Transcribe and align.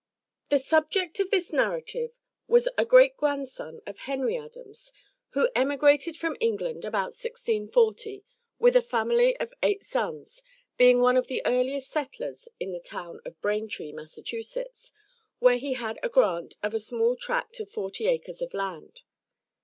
The 0.49 0.57
subject 0.57 1.19
of 1.19 1.29
this 1.29 1.53
narrative 1.53 2.09
was 2.47 2.67
a 2.75 2.85
great 2.85 3.15
grandson 3.17 3.81
of 3.85 3.99
Henry 3.99 4.35
Adams, 4.35 4.91
who 5.33 5.47
emigrated 5.53 6.17
from 6.17 6.35
England 6.39 6.83
about 6.83 7.11
1640, 7.13 8.23
with 8.57 8.75
a 8.75 8.81
family 8.81 9.37
of 9.37 9.53
eight 9.61 9.83
sons, 9.83 10.41
being 10.75 11.01
one 11.01 11.17
of 11.17 11.27
the 11.27 11.43
earliest 11.45 11.91
settlers 11.91 12.49
in 12.59 12.71
the 12.71 12.79
town 12.79 13.19
of 13.25 13.39
Braintree, 13.41 13.91
Massachusetts, 13.91 14.91
where 15.37 15.57
he 15.59 15.73
had 15.73 15.99
a 16.01 16.09
grant 16.09 16.55
of 16.63 16.73
a 16.73 16.79
small 16.79 17.15
tract 17.15 17.59
of 17.59 17.69
forty 17.69 18.07
acres 18.07 18.41
of 18.41 18.55
land. 18.55 19.03